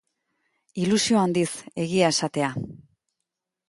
[0.85, 1.51] Ilusio handiz,
[1.87, 2.53] egia esatea.